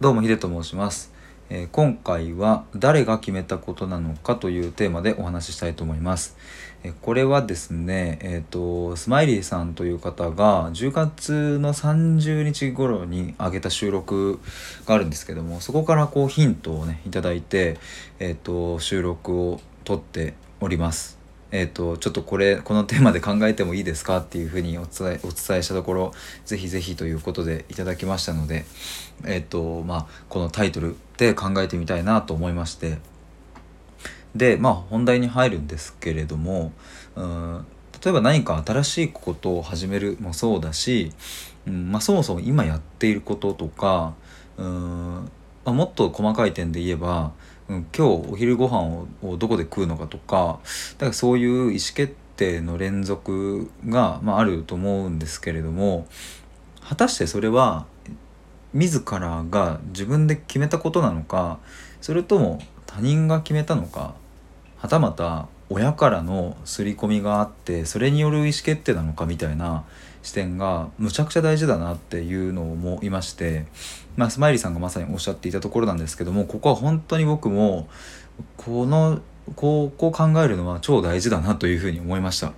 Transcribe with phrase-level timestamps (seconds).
[0.00, 1.12] どうもヒデと申します、
[1.50, 6.38] えー今回は誰が決めたことなのかというテーマでお話ししたいと思います、
[6.82, 14.40] えーこれはですねえっ、とスマイリーさんという方が10月の30日頃に上げた収録
[14.86, 17.76] があるんですけどもそこからこうヒントをねいただいて
[18.20, 20.32] えっ、と収録を撮って
[20.62, 21.19] おります。
[21.52, 26.12] えー、とちょっとこれこのテーマで考えてもいいですかっていうふうにお伝えお伝えしたところ
[26.44, 28.64] ぜひぜひということでいただきましたので、
[29.24, 32.98] えーとまあ、このタイトルで考えてみたいなと思いまして。
[34.34, 36.72] でまあ本題に入るんですけれども
[37.16, 37.66] うん
[38.02, 41.12] 例えば何か新しいことを始めるもそうだし、
[41.66, 44.14] うんまあ、そもそも今やっていることとか
[44.56, 45.14] うん、
[45.64, 47.32] まあ、もっと細かい点で言えば
[47.70, 50.58] うん、今日お昼ご飯をどこで食うのかとか
[50.98, 56.08] だからそういう意思決定の連続が、まあ、あると思うんですけれども
[56.82, 57.86] 果たしてそれは
[58.74, 61.60] 自らが自分で決めたことなのか
[62.00, 64.14] それとも他人が決めたのか
[64.76, 69.84] はたまた親からの刷り込みがあってそれによる意思決定なのかみたいな
[70.22, 73.66] 視点がむちゃくちゃ大事だなっていうのを思いまして、
[74.16, 77.88] まあ、スマイリーさんがまさにおっしゃっていたところなんですけどもここは本当に僕も
[78.56, 79.20] この
[79.56, 82.52] こうこう考えるのは超大事だなというふうに思いました。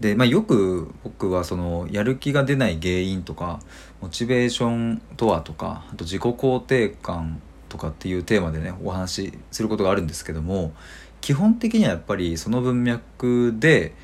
[0.00, 3.60] で、まあ、よく僕はそのやる気が出ない原因とか
[4.00, 10.72] モチベーションとはとかあと自己肯定感とかっていうテーマでねお話しすることがあるんですけども
[11.20, 13.94] 基本的にはやっぱりその文脈で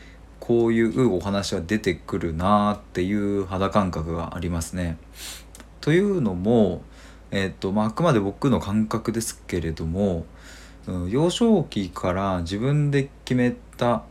[0.41, 4.99] こういうお話は出てくるなっていう肌感覚がありますね。
[5.81, 6.83] というのも、
[7.31, 10.27] えっとまあ、くまで僕の感覚ですけれども、
[11.09, 14.05] 幼少期から自分で決めた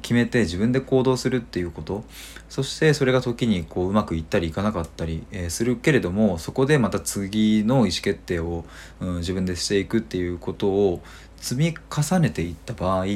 [0.00, 2.04] 決めて自分で行動するっていうこと
[2.48, 8.64] そしてそれが時にこううまくいったりいかなかったり、えするけれどもそこでまた次の意思決定を、
[9.00, 11.02] うん自分でしていくっていうことを
[11.36, 13.06] 積み重ねていった場合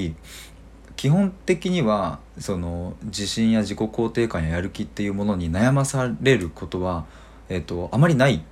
[0.97, 7.07] 基本的にはその自信や自己肯定感ややる気っていうものに悩まされることは、
[7.49, 8.43] えっとあまりない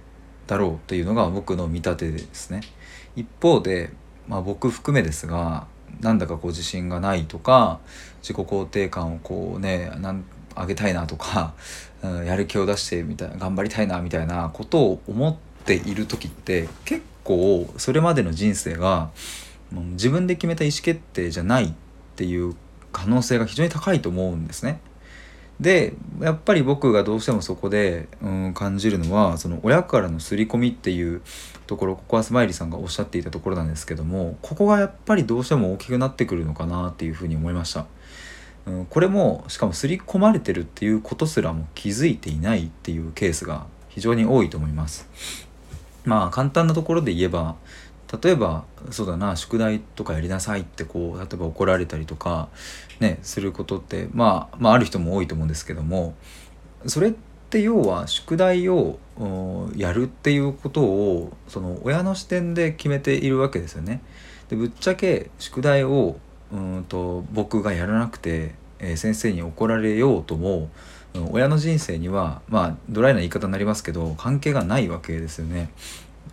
[0.46, 2.60] だろうというのが僕の見立てですね。
[3.16, 3.90] 一方で、
[4.28, 5.66] まあ、僕含めですが
[6.00, 7.80] なんだかこう自信がないとか
[8.22, 10.24] 自己肯定感をこうねなん
[10.56, 11.54] 上げたいなとか、
[12.02, 15.34] うんやる気を出してみたいな頑張りたいなみたいなことを思っ
[15.64, 19.10] ている時って結構それまでの人生が
[19.72, 21.72] 自分で決めた意思決定じゃないっ
[22.16, 22.54] ていう
[22.92, 24.80] 可能性が非常に高いと思うんですね。
[25.60, 31.22] でやっぱり僕がどうしてもそこで、うん、感じるのはその親からの刷り込みっていう
[31.66, 37.86] ところここはスマイリーさんがおっしゃっていたところなんですけどもここがやっぱりどうしても大きくなってくるのかなっていうふうに思いました。
[38.66, 45.06] うん、これもしかも刷り込まれてるっていうことすらも気づいていないっていうケースが非常に多いと思います。
[46.04, 47.56] まあ簡単なところで言えば
[48.22, 52.48] 例えばそうだな宿題とかやりなさいってこう例えば怒られたりとか
[53.00, 56.14] ねすることってまあまあある人も多いと思うんですけども
[56.86, 57.14] それっ
[57.50, 58.98] て要は宿題を
[59.76, 64.02] やるっていうことをその親の視点で決めているわけですよね。
[64.48, 66.16] でぶっちゃけ宿題を
[66.52, 70.68] うんと僕がやらなくて、えー先生に怒られようとも
[71.30, 75.70] 親の人生にはまあドライな言い方になりますけど関係がないわけですよね。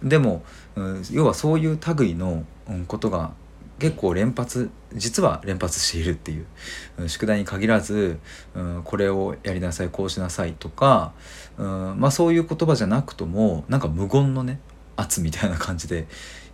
[0.04, 0.44] でも、
[0.76, 2.46] うん要はそういう類の、
[2.88, 3.32] ことが
[3.80, 8.20] 結構連発実は連発しているっていう、宿題に限らず、
[8.56, 11.14] うんこれをやりなさいこうしなさいとか、
[11.58, 14.60] うんまあ、そういう言葉じゃなくともなんか無言のね
[14.96, 16.08] 圧みたいな感じで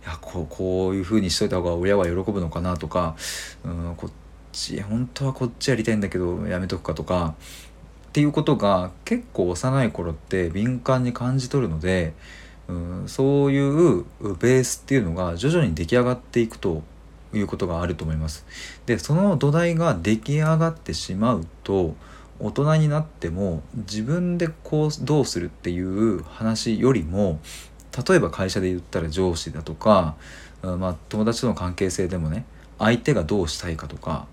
[0.04, 3.16] いやこうこういう風にしといた方が親は喜ぶのかなとか、
[3.64, 4.10] うん、こっ
[4.52, 7.34] ち本当はこっちやりたいんだけどやめとくかとか
[8.08, 12.14] っていうことが結構幼い頃って敏感に感じ取るので、
[12.68, 16.82] うん、そういうベースっていうのが徐々に出来上がっていくと
[17.32, 18.46] いうことがあると思います。
[18.86, 21.94] でその土台が出来上がってしまうと
[22.40, 27.40] 大人になっても自分でこうどうするっていう話よりも
[28.08, 30.14] 例えば会社で言ったら上司だとか、
[30.62, 32.44] まあ、友達との関係性でもね
[32.78, 34.26] 相手がどうしたいかとか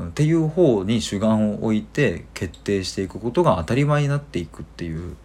[0.00, 5.16] っていう方に主眼を置いて決定していくことが当たり前になっていくっていう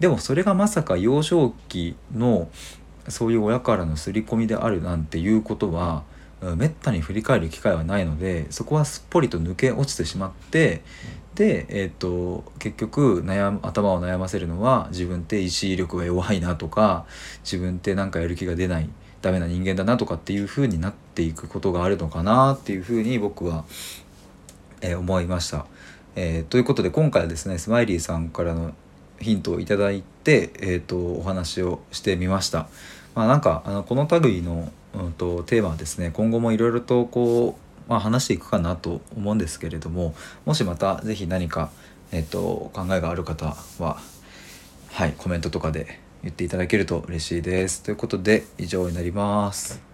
[0.00, 2.48] でもそれがまさか幼少期の
[3.08, 6.04] そういう親からの刷り込みであるなんていうことは
[6.56, 10.82] めったに振り返る機会はないのでそこはすっぽりと抜け落ちてしまって
[11.34, 17.06] で、えー、と結局悩む頭を悩ませるのは自分って意志力が弱いなとか
[17.42, 18.88] 自分ってなんかやる気が出ない
[19.22, 23.64] ダメな人間だなとかっていう風になっていくことがあるのかなっていう風に僕は、
[24.82, 25.64] えー思いました。
[26.14, 28.74] えーということで今回はですねスマイリーさんからの
[29.24, 32.68] ヒントをいただいて、えーと、お話をしてみました。
[33.14, 41.70] まあ、なんかあのこの類の、うんと、テーマはですね今後もいろいろとこう、まあ、話していくかなと思うんですけれどももしまた是非何か、
[42.12, 43.98] えーと考えがある方は
[44.90, 47.82] はいコメントとかで言っていただけると嬉しいです。
[47.82, 49.93] ということで以上になります。